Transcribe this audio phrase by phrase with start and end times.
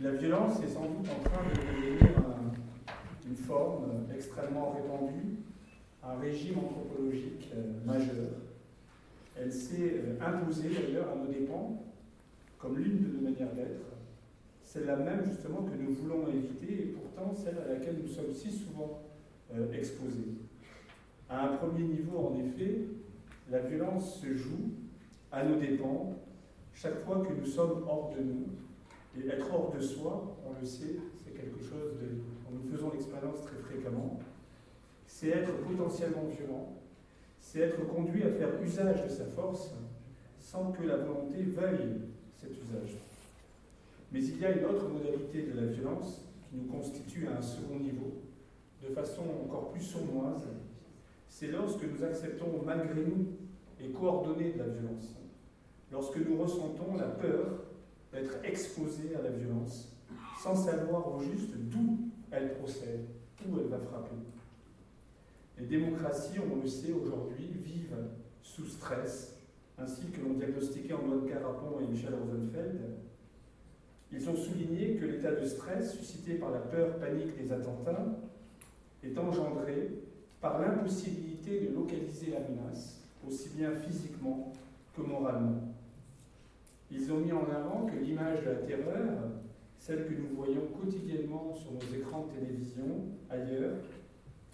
[0.00, 2.14] La violence est sans doute en train de devenir
[3.28, 5.38] une forme extrêmement répandue,
[6.04, 8.30] un régime anthropologique euh, majeur.
[9.36, 11.82] Elle s'est euh, imposée d'ailleurs à nos dépens
[12.60, 13.90] comme l'une de nos manières d'être,
[14.62, 18.52] celle-là même justement que nous voulons éviter et pourtant celle à laquelle nous sommes si
[18.52, 19.00] souvent
[19.52, 20.36] euh, exposés.
[21.28, 22.82] À un premier niveau, en effet,
[23.50, 24.70] la violence se joue
[25.32, 26.14] à nos dépens
[26.72, 28.46] chaque fois que nous sommes hors de nous.
[29.16, 32.06] Et être hors de soi, on le sait, c'est quelque chose de,
[32.44, 34.18] dont nous faisons l'expérience très fréquemment.
[35.06, 36.74] C'est être potentiellement violent,
[37.40, 39.70] c'est être conduit à faire usage de sa force
[40.38, 42.00] sans que la volonté veuille
[42.36, 42.96] cet usage.
[44.12, 47.42] Mais il y a une autre modalité de la violence qui nous constitue à un
[47.42, 48.22] second niveau,
[48.82, 50.48] de façon encore plus sournoise.
[51.28, 53.26] C'est lorsque nous acceptons malgré nous
[53.80, 55.16] les coordonnées de la violence,
[55.92, 57.67] lorsque nous ressentons la peur
[58.12, 59.92] d'être exposés à la violence,
[60.42, 61.98] sans savoir au juste d'où
[62.30, 63.06] elle procède,
[63.46, 64.16] où elle va frapper.
[65.58, 67.96] Les démocraties, on le sait aujourd'hui, vivent
[68.42, 69.36] sous stress,
[69.78, 72.80] ainsi que l'ont diagnostiqué Antoine Carapon et Michel Rosenfeld.
[74.10, 78.06] Ils ont souligné que l'état de stress suscité par la peur panique des attentats
[79.02, 79.90] est engendré
[80.40, 84.52] par l'impossibilité de localiser la menace, aussi bien physiquement
[84.96, 85.74] que moralement.
[86.90, 89.30] Ils ont mis en avant que l'image de la terreur,
[89.78, 93.76] celle que nous voyons quotidiennement sur nos écrans de télévision, ailleurs,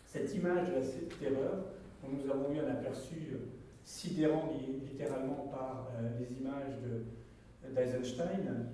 [0.06, 1.64] cette image de la terreur,
[2.02, 3.36] dont nous avons eu un aperçu
[3.84, 4.50] sidérant
[4.90, 6.78] littéralement par euh, les images
[7.74, 8.68] d'Eisenstein,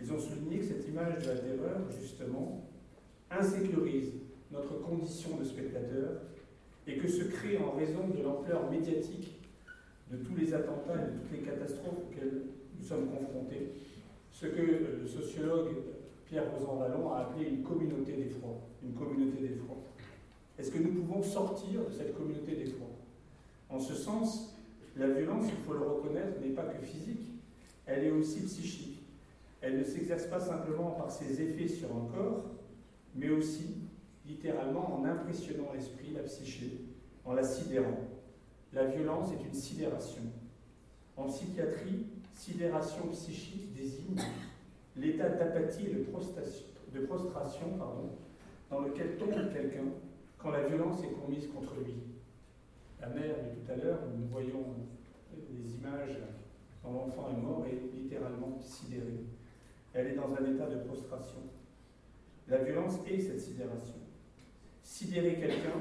[0.00, 2.64] ils ont souligné que cette image de la terreur, justement,
[3.30, 4.12] insécurise
[4.50, 6.22] notre condition de spectateur
[6.86, 9.40] et que se crée en raison de l'ampleur médiatique
[10.10, 12.42] de tous les attentats et de toutes les catastrophes auxquelles
[12.80, 13.72] nous sommes confrontés,
[14.30, 15.68] ce que le sociologue
[16.26, 18.56] Pierre Rosan Vallon a appelé une communauté d'effroi.
[18.82, 19.76] Une communauté d'effroi.
[20.58, 22.86] Est-ce que nous pouvons sortir de cette communauté d'effroi
[23.68, 24.54] En ce sens,
[24.96, 27.32] la violence, il faut le reconnaître, n'est pas que physique,
[27.86, 29.02] elle est aussi psychique.
[29.60, 32.44] Elle ne s'exerce pas simplement par ses effets sur un corps,
[33.14, 33.74] mais aussi
[34.26, 36.84] littéralement en impressionnant l'esprit, la psyché,
[37.24, 37.98] en la sidérant.
[38.72, 40.22] La violence est une sidération.
[41.16, 42.06] En psychiatrie,
[42.40, 44.18] sidération psychique désigne
[44.96, 48.12] l'état d'apathie et de prostration, pardon,
[48.70, 49.84] dans lequel tombe quelqu'un
[50.38, 51.96] quand la violence est commise contre lui.
[52.98, 54.74] La mère tout à l'heure, nous voyons
[55.34, 56.18] les images
[56.82, 59.26] quand l'enfant est mort et littéralement sidéré.
[59.92, 61.40] Elle est dans un état de prostration.
[62.48, 63.96] La violence est cette sidération.
[64.82, 65.78] Sidérer quelqu'un,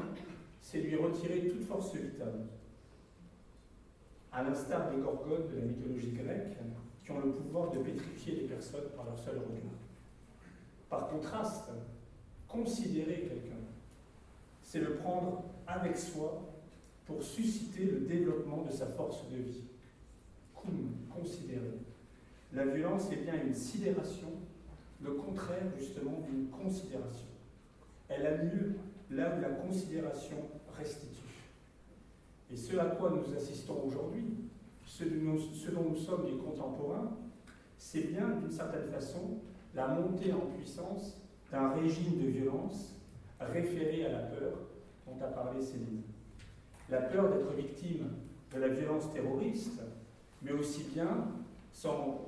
[0.61, 2.47] c'est lui retirer toute force vitale
[4.31, 6.57] à l'instar des gorgones de la mythologie grecque,
[7.03, 9.79] qui ont le pouvoir de pétrifier les personnes par leur seul regard.
[10.89, 11.69] Par contraste,
[12.47, 13.55] considérer quelqu'un,
[14.61, 16.49] c'est le prendre avec soi
[17.05, 19.63] pour susciter le développement de sa force de vie.
[20.55, 21.79] Cum, considérer.
[22.53, 24.29] La violence est bien une sidération,
[25.01, 27.27] le contraire justement d'une considération.
[28.09, 28.75] Elle a lieu
[29.11, 30.37] là où la considération
[30.77, 31.28] restitue.
[32.51, 34.25] Et ce à quoi nous assistons aujourd'hui,
[34.85, 37.11] ce, dont nous sommes les contemporains,
[37.77, 39.37] c'est bien d'une certaine façon
[39.75, 41.21] la montée en puissance
[41.51, 42.95] d'un régime de violence
[43.39, 44.53] référé à la peur
[45.05, 46.01] dont a parlé Céline.
[46.89, 48.07] La peur d'être victime
[48.53, 49.81] de la violence terroriste,
[50.41, 51.27] mais aussi bien,
[51.71, 52.25] sans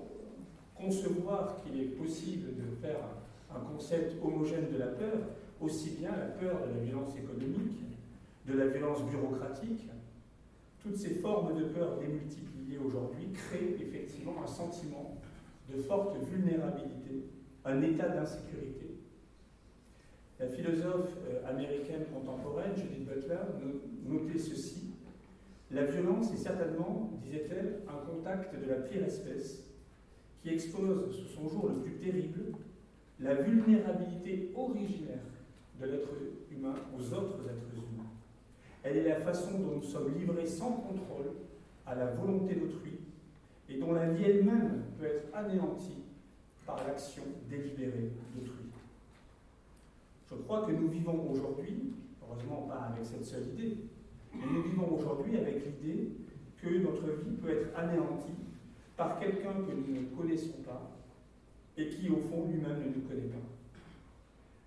[0.75, 2.99] concevoir qu'il est possible de faire
[3.53, 5.17] un concept homogène de la peur,
[5.59, 7.81] aussi bien la peur de la violence économique,
[8.47, 9.89] de la violence bureaucratique,
[10.83, 15.15] toutes ces formes de peur démultipliées aujourd'hui créent effectivement un sentiment
[15.69, 17.25] de forte vulnérabilité,
[17.65, 18.97] un état d'insécurité.
[20.39, 23.37] La philosophe euh, américaine contemporaine, Judith Butler,
[24.05, 24.95] notait ceci.
[25.69, 29.63] La violence est certainement, disait-elle, un contact de la pire espèce
[30.41, 32.57] qui expose sous son jour le plus terrible
[33.19, 35.21] la vulnérabilité originaire
[35.79, 36.09] de l'être
[36.51, 37.90] humain aux autres êtres humains.
[38.83, 41.33] Elle est la façon dont nous sommes livrés sans contrôle
[41.85, 42.99] à la volonté d'autrui
[43.69, 46.03] et dont la vie elle-même peut être anéantie
[46.65, 48.65] par l'action délibérée d'autrui.
[50.29, 51.93] Je crois que nous vivons aujourd'hui,
[52.23, 53.77] heureusement pas avec cette seule idée,
[54.33, 56.11] mais nous vivons aujourd'hui avec l'idée
[56.61, 58.39] que notre vie peut être anéantie
[58.95, 60.91] par quelqu'un que nous ne connaissons pas
[61.77, 63.41] et qui, au fond, lui-même ne nous connaît pas.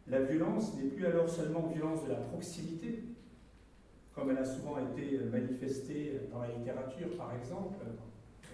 [0.08, 3.02] La violence n'est plus alors seulement violence de la proximité,
[4.14, 7.76] comme elle a souvent été manifestée dans la littérature, par exemple,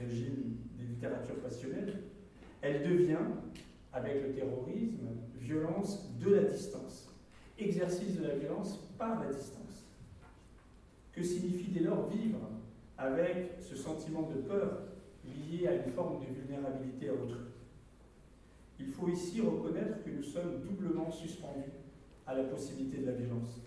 [0.01, 2.03] régime des littératures passionnelles,
[2.63, 3.19] elle devient
[3.93, 5.09] avec le terrorisme,
[5.39, 7.09] violence de la distance,
[7.59, 9.87] exercice de la violence par la distance.
[11.13, 12.39] Que signifie dès lors vivre
[12.97, 14.83] avec ce sentiment de peur
[15.25, 17.41] lié à une forme de vulnérabilité à autrui?
[18.79, 21.73] Il faut ici reconnaître que nous sommes doublement suspendus
[22.27, 23.61] à la possibilité de la violence.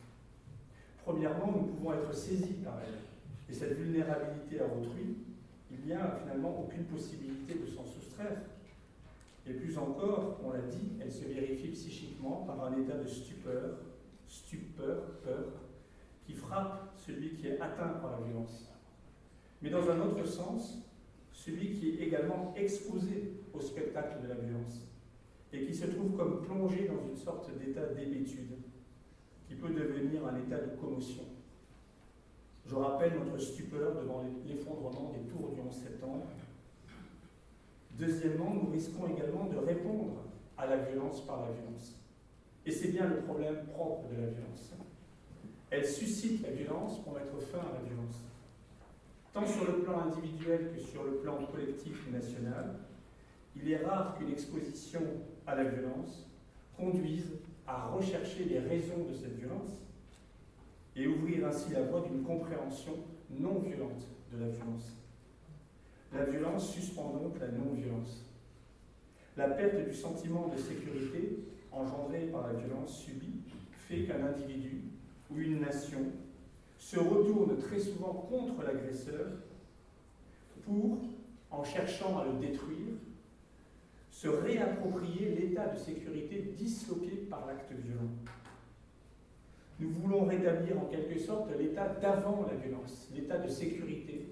[1.04, 3.00] Premièrement, nous pouvons être saisis par elle.
[3.50, 5.18] Et cette vulnérabilité à autrui,
[5.70, 8.42] il n'y a finalement aucune possibilité de s'en soustraire.
[9.46, 13.80] Et plus encore, on l'a dit, elle se vérifie psychiquement par un état de stupeur,
[14.28, 15.46] stupeur, peur,
[16.26, 18.70] qui frappe celui qui est atteint par la violence.
[19.62, 20.78] Mais dans un autre sens,
[21.34, 24.88] celui qui est également exposé au spectacle de la violence
[25.52, 28.63] et qui se trouve comme plongé dans une sorte d'état d'hébétude
[29.48, 31.24] qui peut devenir un état de commotion.
[32.66, 36.26] Je rappelle notre stupeur devant l'effondrement des tours du 11 septembre.
[37.92, 40.24] Deuxièmement, nous risquons également de répondre
[40.58, 41.96] à la violence par la violence.
[42.66, 44.74] Et c'est bien le problème propre de la violence.
[45.70, 48.22] Elle suscite la violence pour mettre fin à la violence.
[49.34, 52.76] Tant sur le plan individuel que sur le plan collectif national,
[53.56, 55.02] il est rare qu'une exposition
[55.46, 56.30] à la violence
[56.78, 57.32] conduise
[57.68, 59.82] à rechercher les raisons de cette violence
[60.96, 62.94] et ouvrir ainsi la voie d'une compréhension
[63.30, 64.98] non violente de la violence.
[66.14, 68.26] La violence suspend donc la non-violence.
[69.36, 71.40] La perte du sentiment de sécurité
[71.72, 73.42] engendrée par la violence subie
[73.88, 74.84] fait qu'un individu
[75.32, 76.00] ou une nation
[76.78, 79.26] se retourne très souvent contre l'agresseur
[80.66, 81.00] pour,
[81.50, 82.94] en cherchant à le détruire,
[84.24, 88.08] se réapproprier l'état de sécurité disloqué par l'acte violent.
[89.82, 94.30] Nous voulons rétablir en quelque sorte l'état d'avant la violence, l'état de sécurité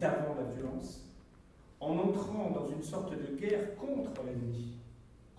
[0.00, 1.12] d'avant la violence,
[1.78, 4.78] en entrant dans une sorte de guerre contre l'ennemi,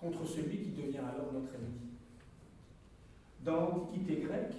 [0.00, 1.96] contre celui qui devient alors notre ennemi.
[3.44, 4.54] Dans l'Antiquité grecque,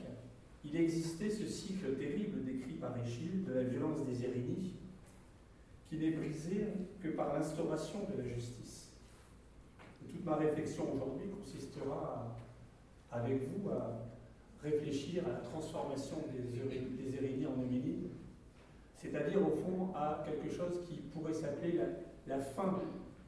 [0.65, 4.73] il existait ce cycle terrible décrit par Échille de la violence des Érénies,
[5.87, 6.67] qui n'est brisé
[7.01, 8.88] que par l'instauration de la justice.
[10.09, 12.35] Toute ma réflexion aujourd'hui consistera
[13.11, 13.99] avec vous à
[14.61, 18.09] réfléchir à la transformation des, des en Homénides,
[18.95, 21.79] c'est-à-dire au fond à quelque chose qui pourrait s'appeler
[22.27, 22.79] la, fin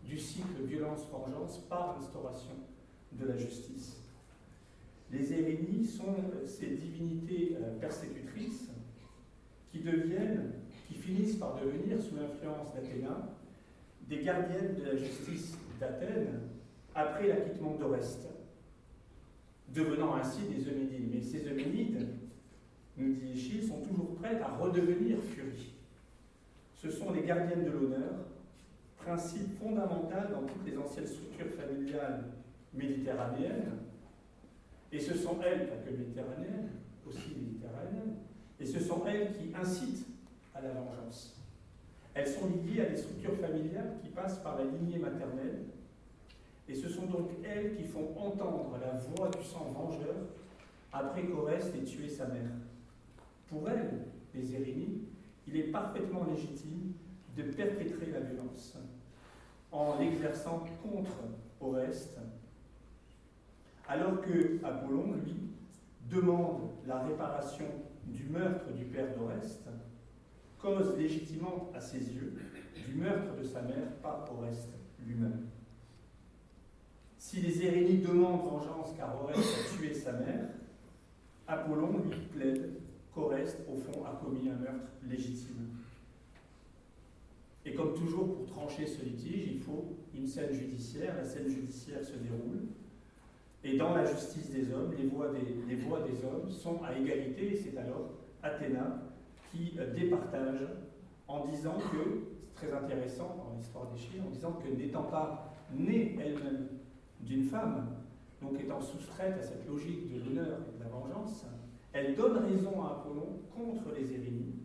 [0.03, 2.51] du cycle violence-vengeance par l'instauration
[3.13, 4.01] de la justice.
[5.11, 8.69] Les Érénies sont ces divinités euh, persécutrices
[9.71, 10.53] qui deviennent,
[10.87, 13.29] qui finissent par devenir, sous l'influence d'Athéna,
[14.07, 16.50] des gardiennes de la justice d'Athènes
[16.95, 18.27] après l'acquittement d'Oreste
[19.69, 21.09] devenant ainsi des Euménides.
[21.13, 22.07] Mais ces Euménides,
[22.97, 25.73] nous dit Échille, sont toujours prêtes à redevenir furies.
[26.73, 28.25] Ce sont les gardiennes de l'honneur,
[28.97, 32.25] principe fondamental dans toutes les anciennes structures familiales
[32.73, 33.77] méditerranéennes,
[34.91, 36.69] et ce sont elles, pas que méditerranéennes,
[37.07, 38.15] aussi méditerranéennes,
[38.59, 40.07] et ce sont elles qui incitent
[40.53, 41.41] à la vengeance.
[42.13, 45.59] Elles sont liées à des structures familiales qui passent par la lignée maternelle,
[46.71, 50.15] et ce sont donc elles qui font entendre la voix du sang vengeur
[50.93, 52.51] après qu'Oreste ait tué sa mère.
[53.49, 54.55] Pour elles, les
[55.47, 56.93] il est parfaitement légitime
[57.35, 58.77] de perpétrer la violence
[59.71, 61.17] en l'exerçant contre
[61.59, 62.19] Oreste,
[63.87, 65.35] alors que Apollon, lui,
[66.09, 67.65] demande la réparation
[68.05, 69.67] du meurtre du père d'Oreste,
[70.57, 72.33] cause légitimement à ses yeux
[72.87, 74.73] du meurtre de sa mère par Oreste
[75.05, 75.47] lui-même.
[77.21, 80.49] Si les Érénies demandent vengeance car Oreste a tué sa mère,
[81.47, 82.71] Apollon lui plaide
[83.13, 85.67] qu'Oreste, au fond, a commis un meurtre légitime.
[87.63, 91.15] Et comme toujours, pour trancher ce litige, il faut une scène judiciaire.
[91.15, 92.63] La scène judiciaire se déroule.
[93.63, 96.97] Et dans la justice des hommes, les voix des, les voix des hommes sont à
[96.97, 97.53] égalité.
[97.53, 99.03] Et c'est alors Athéna
[99.51, 100.67] qui euh, départage
[101.27, 105.53] en disant que, c'est très intéressant dans l'histoire des Chiens, en disant que n'étant pas
[105.71, 106.80] née elle-même
[107.23, 107.87] d'une femme,
[108.41, 111.45] donc étant soustraite à cette logique de l'honneur et de la vengeance,
[111.93, 114.55] elle donne raison à Apollon contre les Érénies,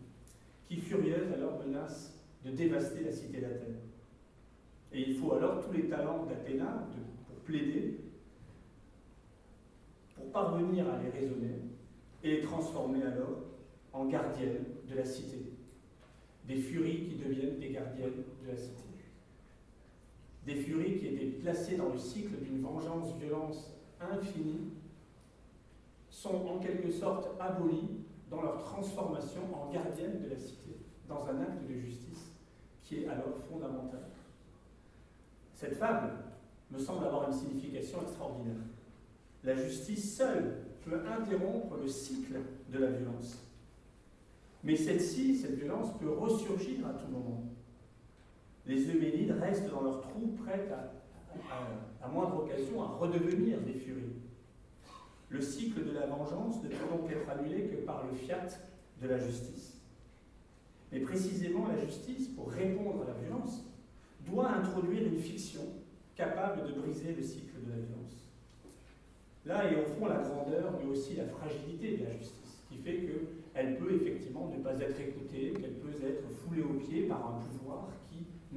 [0.65, 3.79] qui, furieuses, alors menacent de dévaster la cité d'Athènes.
[4.91, 6.87] Et il faut alors tous les talents d'Athéna
[7.27, 7.99] pour plaider,
[10.15, 11.61] pour parvenir à les raisonner
[12.23, 13.43] et les transformer alors
[13.93, 15.53] en gardiennes de la cité.
[16.45, 18.86] Des furies qui deviennent des gardiennes de la cité
[20.47, 24.71] des furies qui étaient placées dans le cycle d'une vengeance-violence infinie,
[26.09, 27.99] sont en quelque sorte abolies
[28.29, 30.77] dans leur transformation en gardiennes de la cité,
[31.07, 32.31] dans un acte de justice
[32.83, 34.07] qui est alors fondamental.
[35.53, 36.13] Cette fable
[36.71, 38.63] me semble avoir une signification extraordinaire.
[39.43, 42.39] La justice seule peut interrompre le cycle
[42.71, 43.37] de la violence.
[44.63, 47.43] Mais celle-ci, cette violence, peut ressurgir à tout moment.
[48.67, 54.17] Les Euménides restent dans leur trou, prêts à, à, moindre occasion à redevenir des furies.
[55.29, 58.47] Le cycle de la vengeance ne peut donc être annulé que par le fiat
[59.01, 59.77] de la justice.
[60.91, 63.63] Mais précisément, la justice, pour répondre à la violence,
[64.25, 65.61] doit introduire une fiction
[66.15, 68.27] capable de briser le cycle de la violence.
[69.45, 73.07] Là est au fond la grandeur, mais aussi la fragilité de la justice, qui fait
[73.53, 77.39] qu'elle peut effectivement ne pas être écoutée, qu'elle peut être foulée aux pieds par un
[77.39, 77.87] pouvoir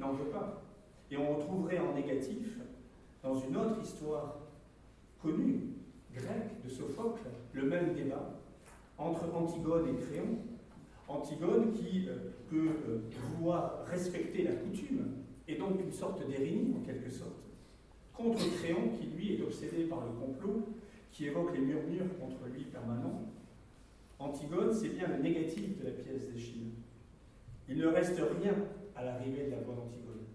[0.01, 0.63] n'en veut pas.
[1.09, 2.59] Et on retrouverait en négatif,
[3.23, 4.39] dans une autre histoire
[5.21, 5.75] connue,
[6.13, 8.37] grecque, de Sophocle, le même débat
[8.97, 10.37] entre Antigone et Créon.
[11.07, 15.13] Antigone qui euh, peut euh, vouloir respecter la coutume,
[15.47, 17.49] et donc une sorte d'hérénie en quelque sorte,
[18.13, 20.67] contre Créon qui lui est obsédé par le complot,
[21.11, 23.23] qui évoque les murmures contre lui permanents.
[24.19, 26.71] Antigone, c'est bien le négatif de la pièce d'Échille.
[27.67, 28.53] Il ne reste rien
[28.95, 30.25] à l'arrivée de la voix d'Antigone.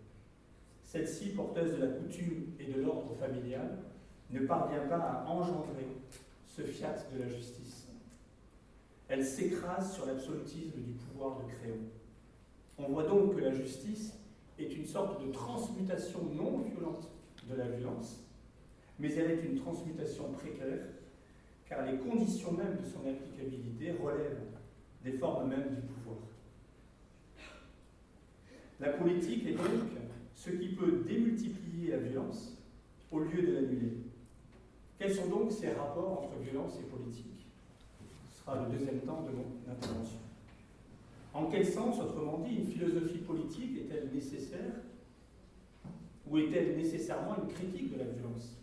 [0.83, 3.79] Celle-ci, porteuse de la coutume et de l'ordre familial,
[4.31, 5.87] ne parvient pas à engendrer
[6.47, 7.89] ce fiat de la justice.
[9.09, 11.79] Elle s'écrase sur l'absolutisme du pouvoir de Créon.
[12.79, 14.15] On voit donc que la justice
[14.59, 17.09] est une sorte de transmutation non violente
[17.49, 18.25] de la violence,
[18.99, 20.87] mais elle est une transmutation précaire,
[21.69, 24.43] car les conditions mêmes de son applicabilité relèvent
[25.05, 25.96] des formes mêmes du pouvoir.
[28.81, 29.91] La politique est donc
[30.35, 32.57] ce qui peut démultiplier la violence
[33.11, 33.97] au lieu de l'annuler.
[34.99, 37.47] Quels sont donc ces rapports entre violence et politique?
[38.31, 40.19] Ce sera le deuxième temps de mon intervention.
[41.35, 44.73] En quel sens, autrement dit, une philosophie politique est-elle nécessaire
[46.29, 48.57] ou est-elle nécessairement une critique de la violence?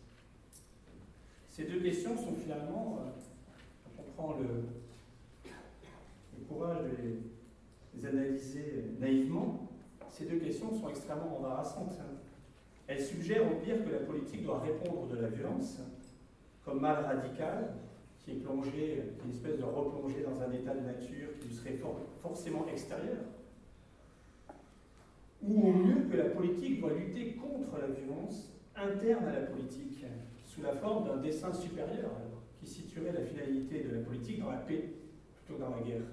[1.50, 4.64] Ces deux questions sont finalement, euh, on prend le,
[6.48, 9.63] courage de les, analyser naïvement,
[10.14, 12.00] ces deux questions sont extrêmement embarrassantes.
[12.88, 15.80] Elles suggèrent au pire que la politique doit répondre de la violence
[16.64, 17.74] comme mal radical,
[18.20, 21.80] qui est plongé, une espèce de replongé dans un état de nature qui lui serait
[22.20, 23.18] forcément extérieur,
[25.42, 30.06] ou au mieux que la politique doit lutter contre la violence interne à la politique,
[30.46, 32.12] sous la forme d'un dessin supérieur,
[32.60, 34.94] qui situerait la finalité de la politique dans la paix
[35.36, 36.04] plutôt que dans la guerre.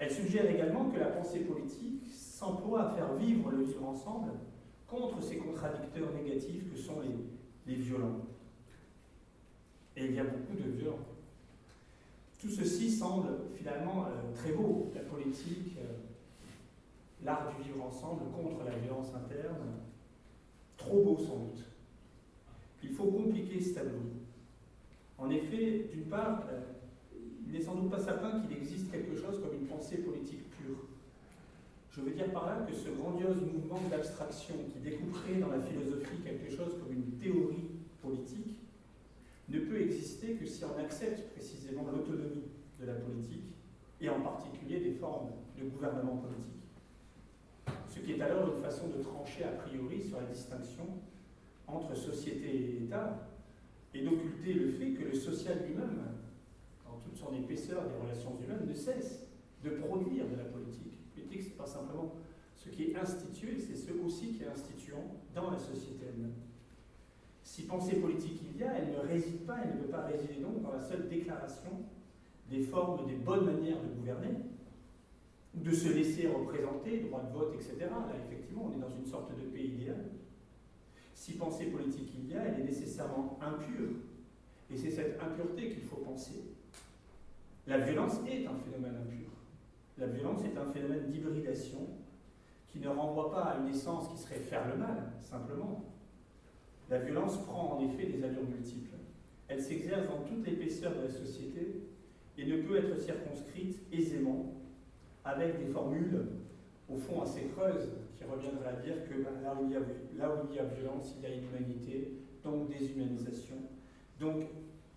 [0.00, 4.32] Elle suggère également que la pensée politique s'emploie à faire vivre le vivre ensemble
[4.88, 7.02] contre ces contradicteurs négatifs que sont
[7.66, 8.22] les, violents.
[9.96, 11.06] Et il y a beaucoup de violents.
[12.40, 15.92] Tout ceci semble finalement euh, très beau, la politique, euh,
[17.22, 19.80] l'art du vivre ensemble contre la violence interne,
[20.78, 21.64] trop beau sans doute.
[22.82, 24.00] Il faut compliquer ce tableau.
[25.18, 26.62] En effet, d'une part, euh,
[27.50, 30.76] il n'est sans doute pas certain qu'il existe quelque chose comme une pensée politique pure.
[31.90, 36.22] Je veux dire par là que ce grandiose mouvement d'abstraction qui découperait dans la philosophie
[36.24, 38.56] quelque chose comme une théorie politique
[39.48, 42.44] ne peut exister que si on accepte précisément l'autonomie
[42.80, 43.50] de la politique
[44.00, 46.62] et en particulier des formes de gouvernement politique.
[47.88, 50.86] Ce qui est alors une façon de trancher a priori sur la distinction
[51.66, 53.28] entre société et État
[53.92, 55.98] et d'occulter le fait que le social lui-même,
[57.04, 59.26] toute son épaisseur des relations humaines, ne cesse
[59.64, 60.98] de produire de la politique.
[61.16, 62.14] La politique, ce n'est pas simplement
[62.56, 66.34] ce qui est institué, c'est ce aussi qui est instituant dans la société elle-même.
[67.42, 70.34] Si pensée politique il y a, elle ne réside pas, elle ne peut pas résider
[70.34, 71.70] donc dans la seule déclaration
[72.50, 74.36] des formes, des bonnes manières de gouverner,
[75.56, 77.76] ou de se laisser représenter, droit de vote, etc.
[77.80, 80.04] Là, effectivement, on est dans une sorte de pays idéal.
[81.14, 83.90] Si pensée politique il y a, elle est nécessairement impure.
[84.70, 86.44] Et c'est cette impureté qu'il faut penser.
[87.66, 89.28] La violence est un phénomène impur.
[89.98, 91.88] La violence est un phénomène d'hybridation
[92.68, 95.84] qui ne renvoie pas à une essence qui serait faire le mal, simplement,
[96.88, 98.96] la violence prend en effet des allures multiples.
[99.48, 101.82] Elle s'exerce dans toute l'épaisseur de la société
[102.36, 104.54] et ne peut être circonscrite aisément
[105.24, 106.26] avec des formules
[106.88, 109.80] au fond assez creuses qui reviendraient à dire que bah, là, où il y a,
[110.18, 113.56] là où il y a violence, il y a inhumanité, donc déshumanisation,
[114.18, 114.46] donc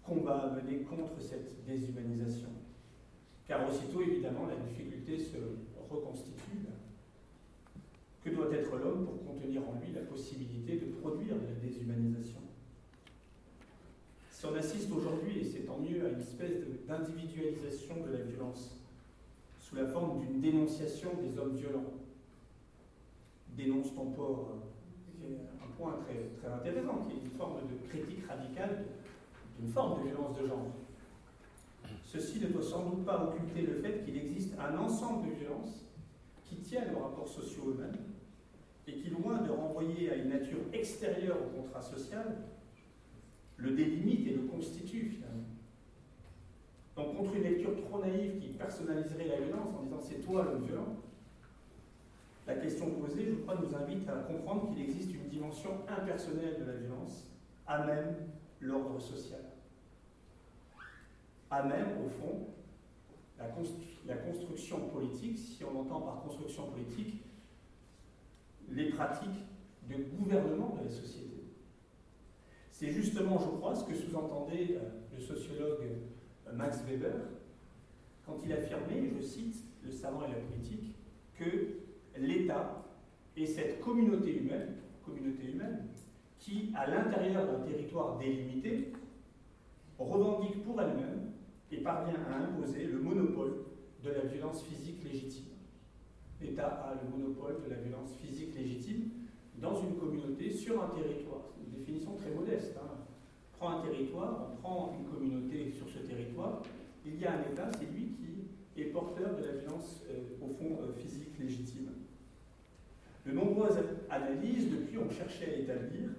[0.05, 2.49] combat à mener contre cette déshumanisation.
[3.47, 5.37] Car aussitôt, évidemment, la difficulté se
[5.89, 6.33] reconstitue
[8.23, 12.39] que doit être l'homme pour contenir en lui la possibilité de produire de la déshumanisation?
[14.31, 18.77] Si on assiste aujourd'hui, et c'est tant mieux, à une espèce d'individualisation de la violence,
[19.59, 21.93] sous la forme d'une dénonciation des hommes violents,
[23.57, 24.55] dénonce ton port,
[25.23, 28.85] un point très, très intéressant, qui est une forme de critique radicale
[29.57, 30.67] d'une forme de violence de genre.
[32.03, 35.85] Ceci ne doit sans doute pas occulter le fait qu'il existe un ensemble de violences
[36.43, 37.97] qui tiennent aux rapports sociaux eux-mêmes
[38.87, 42.37] et qui, loin de renvoyer à une nature extérieure au contrat social,
[43.57, 45.47] le délimite et le constitue finalement.
[46.95, 50.65] Donc contre une lecture trop naïve qui personnaliserait la violence en disant c'est toi le
[50.65, 50.97] violent,
[52.45, 56.65] la question posée, je crois, nous invite à comprendre qu'il existe une dimension impersonnelle de
[56.65, 57.25] la violence,
[57.65, 58.15] à même
[58.63, 59.41] l'ordre social.
[61.49, 62.47] À même, au fond,
[63.37, 67.23] la, construction politique, si on entend par construction politique
[68.69, 69.45] les pratiques
[69.87, 71.43] de gouvernement de la société.
[72.71, 75.81] C'est justement, je crois, ce que sous-entendait euh, le sociologue
[76.47, 77.13] euh, Max Weber
[78.25, 80.95] quand il affirmait, je cite, le savant et la politique,
[81.37, 81.81] que
[82.17, 82.85] l'État
[83.35, 85.87] est cette communauté humaine, communauté humaine
[86.43, 88.91] qui, à l'intérieur d'un territoire délimité,
[89.97, 91.31] revendique pour elle-même
[91.71, 93.63] et parvient à imposer le monopole
[94.03, 95.45] de la violence physique légitime.
[96.41, 99.09] L'État a le monopole de la violence physique légitime
[99.57, 101.43] dans une communauté, sur un territoire.
[101.47, 102.75] C'est une définition très modeste.
[102.77, 102.97] Hein.
[103.53, 106.61] On prend un territoire, on prend une communauté sur ce territoire,
[107.05, 108.15] il y a un État, c'est lui
[108.73, 111.89] qui est porteur de la violence, euh, au fond, euh, physique légitime.
[113.25, 113.77] De nombreuses
[114.09, 116.09] analyses, depuis, ont cherché à établir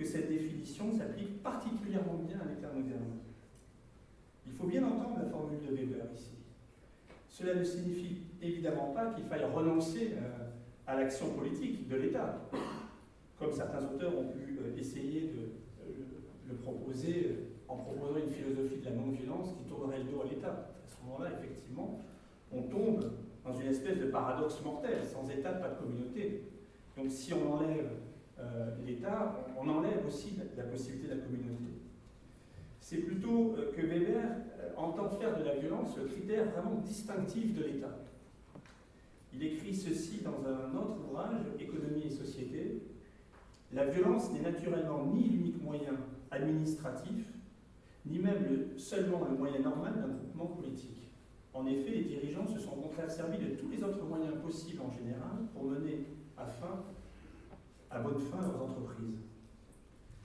[0.00, 3.18] que cette définition s'applique particulièrement bien à l'État moderne.
[4.46, 6.30] Il faut bien entendre la formule de Weber ici.
[7.28, 10.48] Cela ne signifie évidemment pas qu'il faille renoncer euh,
[10.86, 12.48] à l'action politique de l'État,
[13.38, 15.40] comme certains auteurs ont pu euh, essayer de
[15.82, 15.92] euh,
[16.48, 17.36] le proposer
[17.68, 20.72] en proposant une philosophie de la non-violence qui tournerait le dos à l'État.
[20.82, 22.00] À ce moment-là, effectivement,
[22.50, 23.04] on tombe
[23.44, 25.04] dans une espèce de paradoxe mortel.
[25.04, 26.44] Sans État, pas de communauté.
[26.96, 27.90] Donc si on enlève
[28.40, 31.64] euh, l'État, on enlève aussi la, possibilité de la communauté.
[32.80, 34.24] C'est plutôt euh, que Weber
[34.58, 37.98] euh, entend faire de la violence le critère vraiment distinctif de l'État.
[39.32, 42.82] Il écrit ceci dans un autre ouvrage, Économie et société.
[43.72, 45.94] La violence n'est naturellement ni l'unique moyen
[46.30, 47.26] administratif,
[48.06, 51.00] ni même le, seulement le moyen normal d'un groupement politique.
[51.52, 54.82] En effet, les dirigeants se sont au contraire servis de tous les autres moyens possibles
[54.82, 56.82] en général pour mener à, fin,
[57.90, 59.18] à bonne fin leurs entreprises.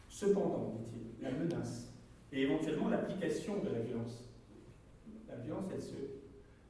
[0.10, 1.94] Cependant, dit-il, la menace
[2.32, 4.30] et éventuellement l'application de la violence.
[5.28, 5.96] La violence, elle se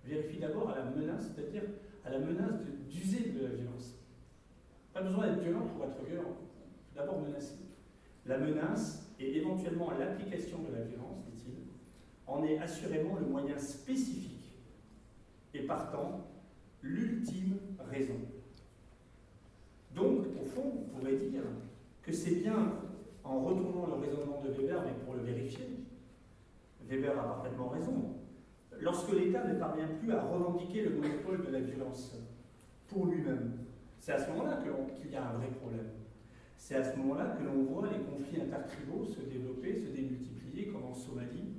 [0.05, 1.63] vérifie d'abord à la menace, c'est-à-dire
[2.03, 3.99] à la menace d'user de, la violence.
[4.93, 6.37] Pas besoin d'être violent pour être violent.
[6.95, 7.55] D'abord menacer.
[8.25, 11.55] La menace et éventuellement l'application de la violence, dit-il,
[12.27, 14.55] en est assurément le moyen spécifique
[15.53, 16.27] et partant
[16.81, 18.17] l'ultime raison.
[19.95, 21.43] Donc, au fond, on pourrait dire
[22.01, 22.73] que c'est bien
[23.23, 25.69] en retournant le raisonnement de Weber, mais pour le vérifier,
[26.87, 28.15] Weber a parfaitement raison,
[28.79, 32.15] lorsque l'État ne parvient plus à revendiquer le monopole de la violence
[32.87, 33.53] pour lui-même,
[33.99, 34.61] c'est à ce moment-là
[35.01, 35.87] qu'il y a un vrai problème.
[36.57, 40.85] C'est à ce moment-là que l'on voit les conflits intertribaux se développer, se démultiplier, comme
[40.85, 41.53] en Somalie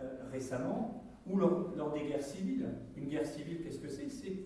[0.00, 2.66] euh, récemment, ou lors, des guerres civiles.
[2.96, 4.08] Une guerre civile, qu'est-ce que c'est?
[4.08, 4.36] C'est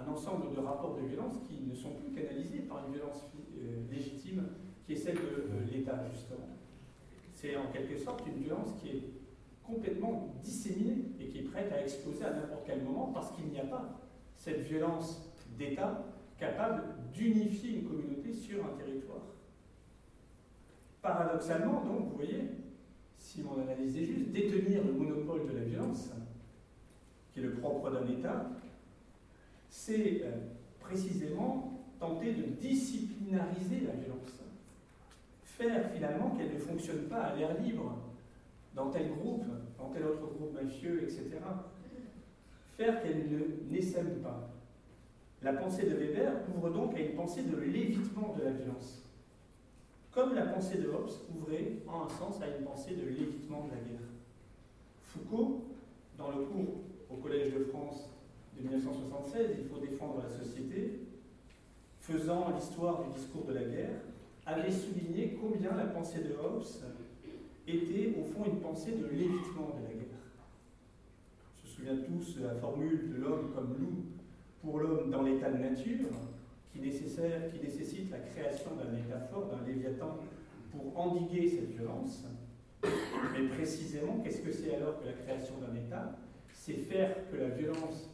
[0.00, 3.24] un ensemble de rapports de violence qui ne sont plus canalisés par une violence
[3.56, 4.44] euh, légitime
[4.84, 6.48] qui est celle de l'État, justement.
[7.32, 9.02] C'est en quelque sorte une violence qui est
[9.62, 13.60] complètement disséminée et qui est prête à exploser à n'importe quel moment parce qu'il n'y
[13.60, 14.00] a pas
[14.34, 16.04] cette violence d'État
[16.38, 16.82] capable
[17.12, 19.22] d'unifier une communauté sur un territoire.
[21.02, 22.44] Paradoxalement, donc, vous voyez,
[23.18, 26.10] si mon analyse est juste, détenir le monopole de la violence,
[27.32, 28.50] qui est le propre d'un État,
[29.70, 30.30] c'est euh,
[30.80, 34.42] précisément tenter de disciplinariser la violence.
[35.42, 37.98] Faire finalement qu'elle ne fonctionne pas à l'air libre,
[38.74, 39.44] dans tel groupe,
[39.76, 41.24] dans tel autre groupe mafieux, etc.
[42.76, 44.50] Faire qu'elle ne n'essaime pas.
[45.42, 49.02] La pensée de Weber ouvre donc à une pensée de l'évitement de la violence
[50.18, 53.70] comme la pensée de Hobbes ouvrait en un sens à une pensée de l'évitement de
[53.70, 54.08] la guerre.
[55.04, 55.62] Foucault,
[56.16, 58.10] dans le cours au Collège de France
[58.58, 61.00] de 1976, Il faut défendre la société,
[62.00, 64.00] faisant l'histoire du discours de la guerre,
[64.46, 66.64] avait souligné combien la pensée de Hobbes
[67.66, 70.18] était au fond une pensée de l'évitement de la guerre.
[71.52, 74.04] On se souvient tous de la formule de l'homme comme loup
[74.62, 76.08] pour l'homme dans l'état de nature,
[76.72, 80.18] qui, qui nécessite la création d'un État fort, d'un Léviathan,
[80.72, 82.24] pour endiguer cette violence.
[82.82, 86.16] Mais précisément, qu'est-ce que c'est alors que la création d'un État?
[86.52, 88.10] C'est faire que la violence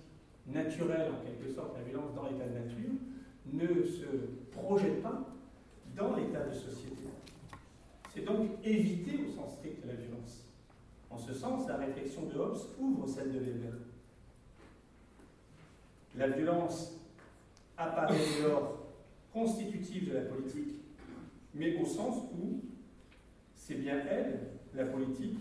[0.47, 2.91] naturelle, en quelque sorte, la violence dans l'état de nature,
[3.53, 4.07] ne se
[4.53, 5.25] projette pas
[5.97, 7.05] dans l'état de société.
[8.15, 10.45] C'est donc éviter au sens strict la violence.
[11.11, 13.75] En ce sens, la réflexion de Hobbes ouvre celle de Weber.
[16.17, 16.93] La violence
[17.77, 18.79] apparaît alors
[19.33, 20.81] constitutive de la politique,
[21.55, 22.61] mais au sens où
[23.55, 24.41] c'est bien elle,
[24.75, 25.39] la politique,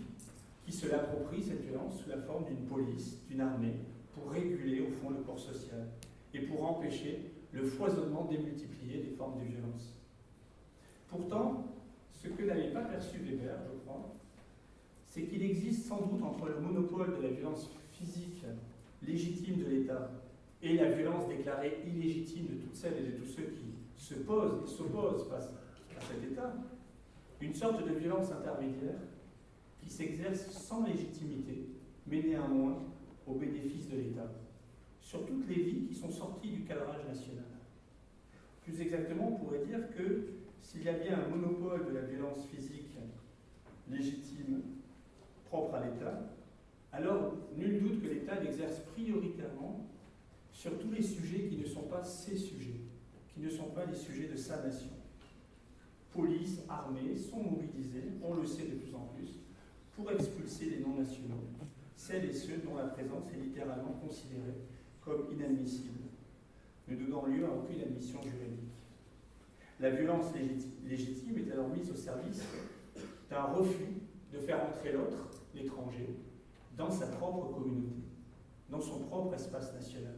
[0.64, 3.74] qui se l'approprie, cette violence, sous la forme d'une police, d'une armée,
[4.14, 5.88] pour réguler au fond le corps social
[6.32, 10.00] et pour empêcher le foisonnement démultiplié des formes de violence.
[11.08, 11.74] Pourtant,
[12.10, 14.14] ce que n'avait pas perçu Weber, je crois,
[15.06, 18.44] c'est qu'il existe sans doute entre le monopole de la violence physique
[19.02, 20.10] légitime de l'État
[20.62, 24.64] et la violence déclarée illégitime de toutes celles et de tous ceux qui se posent
[24.64, 25.50] et s'opposent face
[25.96, 26.54] à cet État,
[27.40, 28.98] une sorte de violence intermédiaire
[29.78, 31.68] qui s'exerce sans légitimité,
[32.06, 32.82] mais néanmoins
[33.26, 34.30] au bénéfice de l'État,
[35.00, 37.44] sur toutes les vies qui sont sorties du cadrage national.
[38.62, 40.28] Plus exactement, on pourrait dire que
[40.60, 42.98] s'il y a bien un monopole de la violence physique
[43.90, 44.62] légitime
[45.46, 46.20] propre à l'État,
[46.92, 49.86] alors nul doute que l'État l'exerce prioritairement
[50.52, 52.80] sur tous les sujets qui ne sont pas ses sujets,
[53.34, 54.90] qui ne sont pas les sujets de sa nation.
[56.12, 59.40] Police, armée sont mobilisés, on le sait de plus en plus,
[59.96, 61.42] pour expulser les non-nationaux,
[61.96, 64.54] celles et ceux dont la présence est littéralement considérée
[65.00, 66.00] comme inadmissible,
[66.88, 68.70] ne donnant lieu à aucune admission juridique.
[69.80, 70.26] La violence
[70.86, 72.42] légitime est alors mise au service
[73.28, 73.94] d'un refus
[74.32, 76.08] de faire entrer l'autre, l'étranger,
[76.76, 78.02] dans sa propre communauté,
[78.70, 80.14] dans son propre espace national.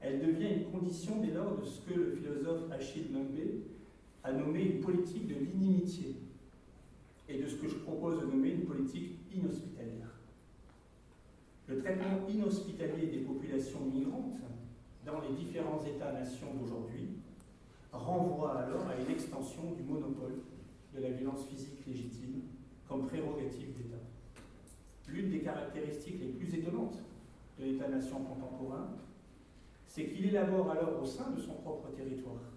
[0.00, 3.62] Elle devient une condition dès lors de ce que le philosophe Achille Mbembe
[4.24, 6.16] a nommé une politique de l'inimitié
[7.28, 10.01] et de ce que je propose de nommer une politique inhospitalière.
[11.72, 14.42] Le traitement inhospitalier des populations migrantes
[15.06, 17.16] dans les différents États-nations d'aujourd'hui
[17.90, 20.42] renvoie alors à une extension du monopole
[20.94, 22.42] de la violence physique légitime
[22.86, 24.02] comme prérogative d'État.
[25.08, 26.98] L'une des caractéristiques les plus étonnantes
[27.58, 28.90] de l'État-nation contemporain,
[29.86, 32.52] c'est qu'il élabore alors au sein de son propre territoire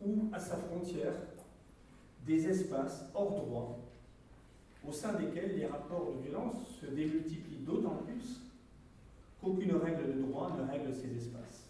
[0.00, 1.14] ou à sa frontière
[2.24, 3.80] des espaces hors droit
[4.86, 8.40] au sein desquels les rapports de violence se démultiplient d'autant plus
[9.40, 11.68] qu'aucune règle de droit ne règle ces espaces.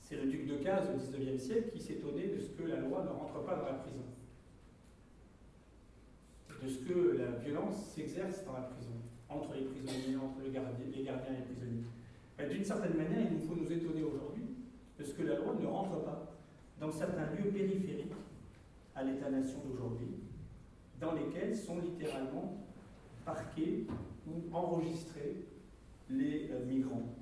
[0.00, 3.04] C'est le duc de Cazes au XIXe siècle qui s'étonnait de ce que la loi
[3.04, 4.02] ne rentre pas dans la prison,
[6.62, 8.90] de ce que la violence s'exerce dans la prison,
[9.28, 11.84] entre les prisonniers, entre les gardiens, et les prisonniers.
[12.50, 14.44] D'une certaine manière, il nous faut nous étonner aujourd'hui
[14.98, 16.34] de ce que la loi ne rentre pas
[16.80, 18.12] dans certains lieux périphériques
[18.96, 20.08] à l'État-nation d'aujourd'hui,
[21.00, 22.58] dans lesquels sont littéralement
[23.24, 23.86] parqués
[24.26, 25.46] ou enregistrés
[26.08, 27.14] les euh, migrants.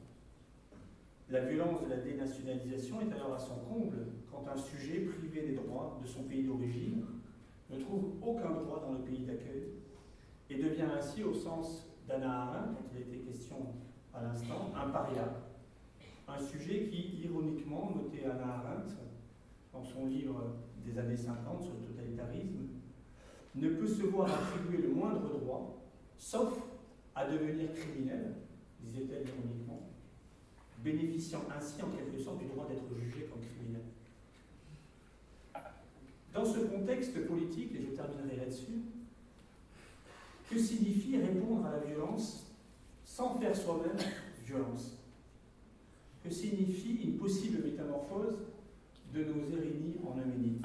[1.30, 5.54] La violence de la dénationalisation est alors à son comble quand un sujet privé des
[5.54, 7.04] droits de son pays d'origine
[7.70, 9.74] ne trouve aucun droit dans le pays d'accueil
[10.50, 13.56] et devient ainsi, au sens d'Anna Arendt, dont il été question
[14.14, 15.28] à l'instant, un paria.
[16.26, 18.94] Un sujet qui, ironiquement, notait Anna Arendt
[19.72, 22.68] dans son livre des années 50 sur le totalitarisme,
[23.58, 25.82] ne peut se voir attribuer le moindre droit,
[26.16, 26.54] sauf
[27.14, 28.34] à devenir criminel,
[28.80, 29.90] disait-elle ironiquement,
[30.82, 33.82] bénéficiant ainsi en quelque sorte du droit d'être jugé comme criminel.
[36.32, 38.82] Dans ce contexte politique, et je terminerai là-dessus,
[40.48, 42.52] que signifie répondre à la violence
[43.04, 43.96] sans faire soi-même
[44.48, 44.96] violence?
[46.22, 48.38] Que signifie une possible métamorphose
[49.12, 50.64] de nos érinies en aménites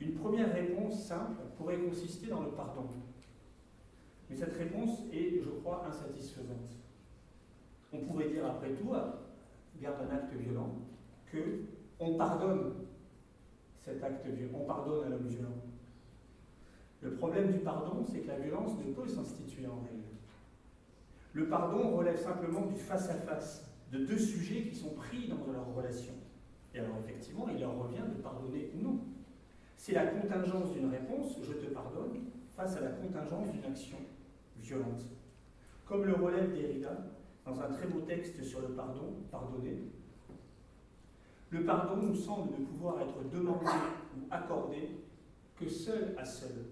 [0.00, 2.86] Une première réponse simple pourrait consister dans le pardon.
[4.30, 6.76] Mais cette réponse est, je crois, insatisfaisante.
[7.92, 8.92] On pourrait dire après tout,
[9.80, 10.74] garde d'un acte violent,
[11.32, 11.64] que
[12.00, 12.74] on pardonne
[13.80, 15.56] cet acte violent, on pardonne à l'homme violent.
[17.00, 20.02] Le problème du pardon, c'est que la violence ne peut s'instituer en règle.
[21.32, 26.14] Le pardon relève simplement du face-à-face de deux sujets qui sont pris dans leur relation.
[26.74, 28.98] Et alors effectivement, il leur revient de pardonner ou non.
[29.78, 32.24] C'est la contingence d'une réponse, je te pardonne,
[32.56, 33.98] face à la contingence d'une action
[34.60, 35.04] violente.
[35.86, 36.98] Comme le relève Derrida
[37.46, 39.84] dans un très beau texte sur le pardon, pardonner.
[41.50, 43.66] Le pardon nous semble ne pouvoir être demandé
[44.16, 44.98] ou accordé
[45.54, 46.66] que seul à seul,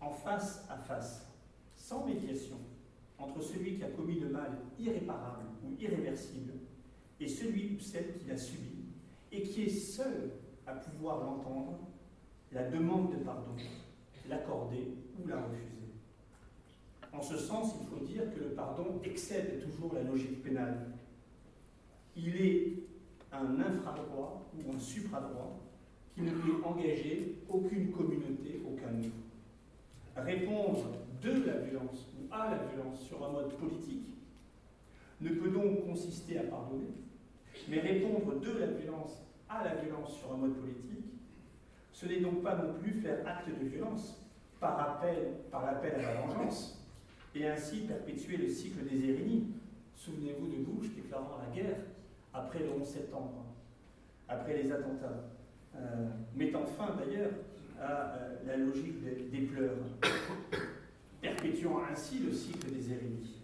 [0.00, 1.32] en face à face,
[1.76, 2.56] sans médiation,
[3.18, 6.54] entre celui qui a commis le mal irréparable ou irréversible
[7.20, 8.84] et celui ou celle qui l'a subi,
[9.30, 10.32] et qui est seul
[10.66, 11.87] à pouvoir l'entendre,
[12.52, 13.56] la demande de pardon,
[14.28, 15.92] l'accorder ou la refuser.
[17.12, 20.86] En ce sens, il faut dire que le pardon excède toujours la logique pénale.
[22.16, 22.72] Il est
[23.32, 25.58] un infradroit ou un supradroit
[26.14, 29.14] qui ne peut engager aucune communauté, aucun niveau.
[30.16, 30.86] Répondre
[31.22, 34.06] de la violence ou à la violence sur un mode politique
[35.20, 36.92] ne peut donc consister à pardonner,
[37.68, 41.07] mais répondre de la violence à la violence sur un mode politique,
[41.98, 44.24] ce n'est donc pas non plus faire acte de violence
[44.60, 46.80] par, appel, l'appel à la vengeance,
[47.34, 49.48] et ainsi perpétuer le cycle des Érénies.
[49.96, 51.78] Souvenez-vous de Bush déclarant la guerre
[52.32, 53.46] après le 11 septembre,
[54.28, 55.24] après les attentats,
[55.74, 57.32] euh, mettant fin d'ailleurs
[57.80, 59.78] à euh, la logique des, pleurs,
[61.20, 63.42] perpétuant ainsi le cycle des Érénies.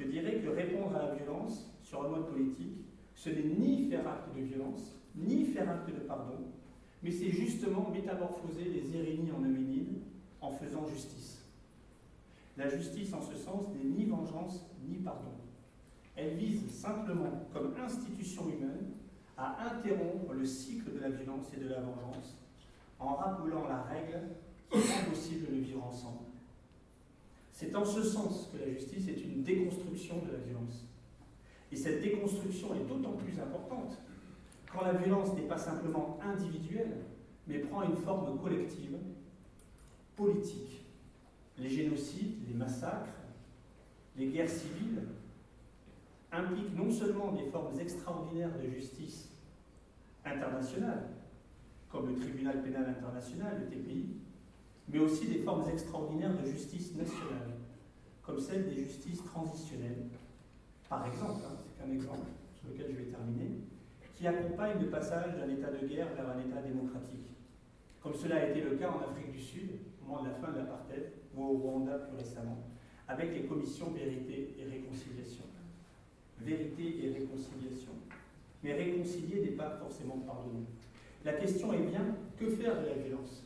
[0.00, 2.78] Je dirais que répondre à la violence sur un mode politique,
[3.14, 6.38] ce n'est ni faire acte de violence, ni faire acte de pardon,
[7.02, 10.00] mais c'est justement métamorphoser les Érénies en Euménides
[10.40, 11.44] en faisant justice.
[12.56, 15.32] La justice, en ce sens, n'est ni vengeance ni pardon.
[16.16, 18.92] Elle vise simplement, comme institution humaine,
[19.36, 22.36] à interrompre le cycle de la violence et de la vengeance
[22.98, 24.20] en rappelant la règle
[24.70, 26.20] qu'il est possible de vivre ensemble.
[27.52, 30.86] C'est en ce sens que la justice est une déconstruction de la violence.
[31.72, 33.98] Et cette déconstruction est d'autant plus importante
[34.72, 36.98] quand la violence n'est pas simplement individuelle,
[37.46, 38.96] mais prend une forme collective,
[40.16, 40.84] politique.
[41.58, 43.14] Les génocides, les massacres,
[44.16, 45.02] les guerres civiles
[46.32, 49.30] impliquent non seulement des formes extraordinaires de justice
[50.24, 51.08] internationale,
[51.88, 54.16] comme le tribunal pénal international, le TPI,
[54.88, 57.54] mais aussi des formes extraordinaires de justice nationale,
[58.22, 60.06] comme celle des justices transitionnelles.
[60.88, 63.60] Par exemple, hein, c'est qu'un exemple sur lequel je vais terminer,
[64.16, 67.34] qui accompagne le passage d'un état de guerre vers un état démocratique,
[68.02, 69.70] comme cela a été le cas en Afrique du Sud,
[70.02, 72.56] au moment de la fin de l'apartheid, ou au Rwanda plus récemment,
[73.08, 75.44] avec les commissions vérité et réconciliation.
[76.40, 77.92] Vérité et réconciliation.
[78.62, 80.64] Mais réconcilier n'est pas forcément pardonner.
[81.24, 83.44] La question est bien, que faire de la violence?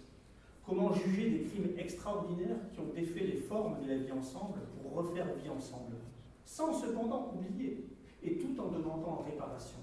[0.65, 4.93] Comment juger des crimes extraordinaires qui ont défait les formes de la vie ensemble pour
[4.93, 5.97] refaire vie ensemble?
[6.45, 7.87] Sans cependant oublier,
[8.23, 9.79] et tout en demandant réparation.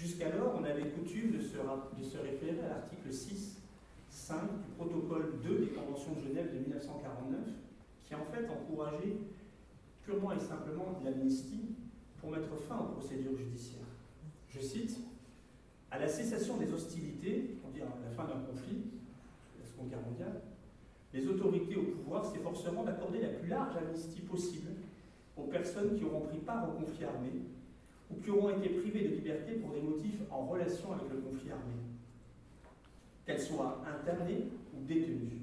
[0.00, 3.60] Jusqu'alors, on avait coutume de se, référer à l'article 6,
[4.08, 7.38] 5 du protocole 2 des conventions de Genève de 1949,
[8.06, 9.18] qui en fait encourageait
[10.02, 11.74] purement et simplement l'amnistie
[12.18, 13.84] pour mettre fin aux procédures judiciaires.
[14.48, 14.96] Je cite,
[15.90, 18.80] à la cessation des hostilités, on dit à la fin d'un conflit,
[19.58, 20.40] la Seconde Guerre mondiale,
[21.12, 24.70] les autorités au pouvoir s'efforceront d'accorder la plus large amnistie possible
[25.36, 27.32] aux personnes qui auront pris part au conflit armé
[28.10, 31.50] ou qui auront été privées de liberté pour des motifs en relation avec le conflit
[31.50, 31.74] armé,
[33.26, 35.38] qu'elles soient internées ou détenues.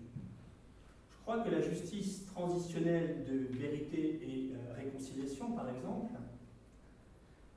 [1.09, 6.13] Je crois que la justice transitionnelle de vérité et euh, réconciliation, par exemple,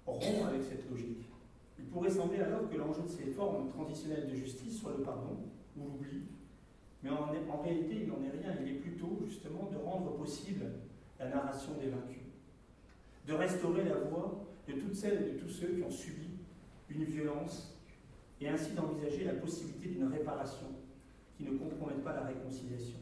[0.06, 1.28] rompt avec cette logique.
[1.78, 5.38] Il pourrait sembler alors que l'enjeu de ces formes transitionnelles de justice soit le pardon
[5.76, 6.22] ou l'oubli,
[7.02, 8.54] mais en, en réalité, il n'en est rien.
[8.60, 10.66] Il est plutôt justement de rendre possible
[11.18, 12.22] la narration des vaincus,
[13.26, 16.28] de restaurer la voix de toutes celles et de tous ceux qui ont subi
[16.88, 17.76] une violence
[18.40, 20.66] et ainsi d'envisager la possibilité d'une réparation
[21.36, 22.98] qui ne compromette pas la réconciliation.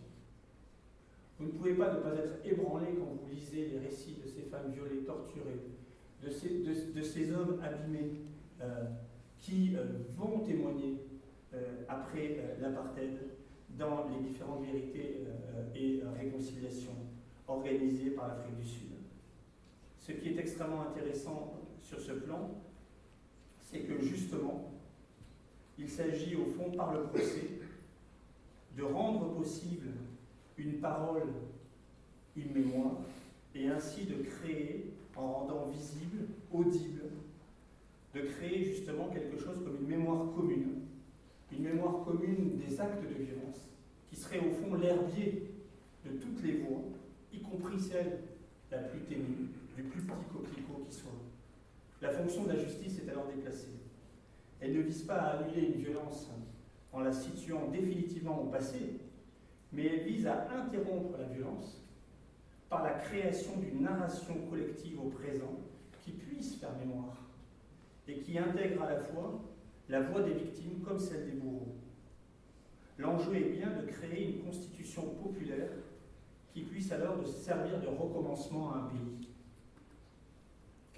[1.38, 4.42] Vous ne pouvez pas ne pas être ébranlé quand vous lisez les récits de ces
[4.42, 5.61] femmes violées, torturées,
[6.22, 8.11] de ces, hommes abîmés
[8.61, 8.87] euh,
[9.38, 9.85] qui euh,
[10.16, 10.98] vont témoigner
[11.54, 13.16] euh, après l'apartheid
[13.78, 15.22] dans les différentes vérités
[15.76, 16.96] et réconciliations
[17.46, 18.88] organisées par l'Afrique du Sud.
[20.00, 21.58] Ce qui est extrêmement intéressant
[21.88, 22.51] sur ce plan,
[23.61, 24.72] c'est que justement,
[25.79, 27.48] il s'agit au fond par le procès
[28.77, 29.88] de rendre possible
[30.59, 31.29] une parole,
[32.37, 32.98] une mémoire,
[33.55, 37.05] et ainsi de créer, en rendant visible, audible,
[38.14, 40.83] de créer justement quelque chose comme une mémoire commune,
[41.51, 43.66] une mémoire commune des actes de violence,
[44.11, 45.51] qui serait au fond l'herbier
[46.05, 46.83] de toutes les voix,
[47.33, 48.18] y compris celle
[48.70, 51.27] la plus ténue, du plus petit coquelicot qui soit.
[52.00, 53.72] La fonction de la justice est alors déplacée.
[54.61, 56.30] Elle ne vise pas à annuler une violence
[56.92, 59.00] en la situant définitivement au passé,
[59.72, 61.84] mais elle vise à interrompre la violence
[62.68, 65.58] par la création d'une narration collective au présent
[66.04, 67.16] qui puisse faire mémoire
[68.06, 69.40] et qui intègre à la fois
[69.88, 71.74] la voix des victimes comme celle des bourreaux.
[72.98, 75.70] L'enjeu est bien de créer une constitution populaire
[76.52, 79.27] qui puisse alors servir de recommencement à un pays.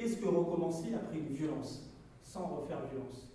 [0.00, 1.90] Qu'est-ce que recommencer après une violence,
[2.22, 3.28] sans refaire violence?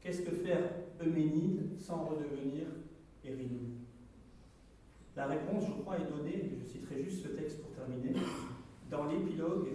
[0.00, 0.70] Qu'est-ce que faire
[1.04, 2.66] Euménide sans redevenir
[3.24, 3.80] Érinide
[5.16, 8.12] La réponse, je crois, est donnée, je citerai juste ce texte pour terminer,
[8.88, 9.66] dans l'épilogue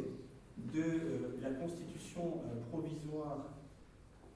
[0.74, 3.50] de euh, la constitution euh, provisoire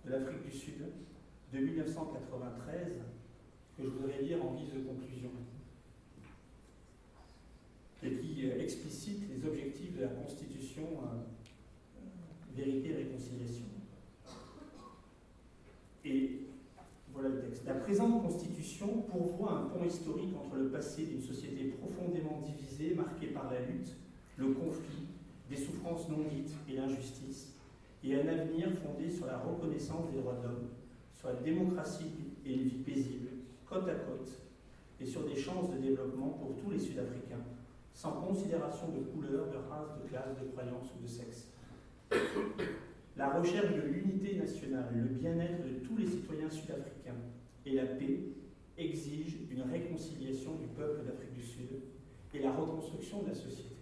[0.05, 0.83] de l'Afrique du Sud
[1.53, 2.99] de 1993
[3.77, 5.29] que je voudrais lire en guise de conclusion
[8.03, 11.32] et qui euh, explicite les objectifs de la Constitution euh,
[12.55, 13.65] vérité et réconciliation.
[16.05, 16.39] Et
[17.13, 17.65] voilà le texte.
[17.65, 23.27] La présente Constitution pourvoit un pont historique entre le passé d'une société profondément divisée, marquée
[23.27, 23.95] par la lutte,
[24.37, 25.07] le conflit,
[25.49, 27.53] des souffrances non dites et l'injustice,
[28.03, 30.69] et un avenir fondé sur la reconnaissance des droits de l'homme,
[31.13, 32.11] sur la démocratie
[32.45, 33.29] et une vie paisible,
[33.69, 34.29] côte à côte,
[34.99, 37.43] et sur des chances de développement pour tous les Sud-Africains,
[37.93, 41.52] sans considération de couleur, de race, de classe, de croyance ou de sexe.
[43.15, 47.15] La recherche de l'unité nationale, le bien-être de tous les citoyens sud-africains
[47.65, 48.19] et la paix
[48.77, 51.69] exigent une réconciliation du peuple d'Afrique du Sud
[52.33, 53.75] et la reconstruction de la société.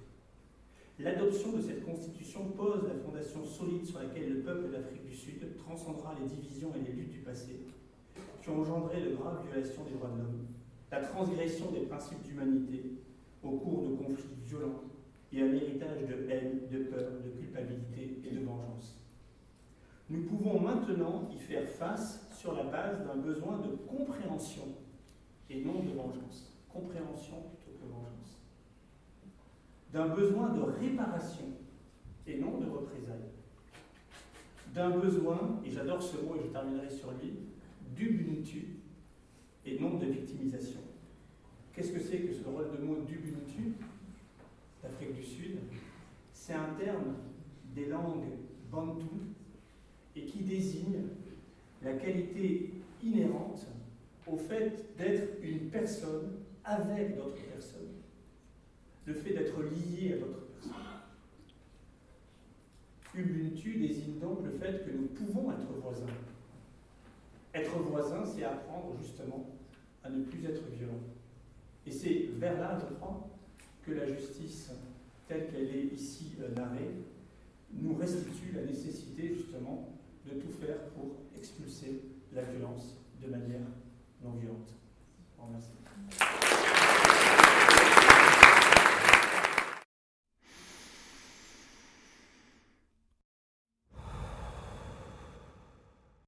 [1.00, 5.58] L'adoption de cette constitution pose la fondation solide sur laquelle le peuple d'Afrique du Sud
[5.58, 7.56] transcendra les divisions et les luttes du passé,
[8.42, 10.46] qui ont engendré de graves violations des droits de l'homme,
[10.92, 12.98] la transgression des principes d'humanité
[13.42, 14.84] au cours de conflits violents
[15.34, 19.00] et un héritage de haine, de peur, de culpabilité et de vengeance.
[20.10, 24.68] Nous pouvons maintenant y faire face sur la base d'un besoin de compréhension
[25.50, 26.54] et non de vengeance.
[26.68, 28.42] Compréhension plutôt que vengeance.
[29.94, 31.46] D'un besoin de réparation
[32.28, 33.32] et non de représailles.
[34.74, 37.34] D'un besoin, et j'adore ce mot et je terminerai sur lui,
[37.96, 38.80] d'ubuntu
[39.66, 40.80] et non de victimisation.
[41.74, 43.76] Qu'est-ce que c'est que ce rôle de mot d'ubuntu
[44.82, 45.58] d'Afrique du Sud
[46.34, 47.16] C'est un terme
[47.76, 48.26] des langues
[48.72, 49.10] bantou
[50.16, 51.04] et qui désigne
[51.82, 52.72] la qualité
[53.04, 53.68] inhérente
[54.28, 57.90] au fait d'être une personne avec d'autres personnes,
[59.06, 60.74] le fait d'être lié à d'autres personnes.
[63.14, 66.06] Ubuntu désigne donc le fait que nous pouvons être voisins.
[67.54, 69.50] Être voisin, c'est apprendre justement
[70.04, 71.02] à ne plus être violent.
[71.86, 73.28] Et c'est vers là, je crois,
[73.86, 74.72] que la justice,
[75.28, 76.92] telle qu'elle est ici euh, narrée,
[77.74, 79.90] nous restitue la nécessité justement
[80.26, 82.02] de tout faire pour expulser
[82.34, 83.68] la violence de manière
[84.24, 84.74] non violente.
[85.38, 85.72] Remercie.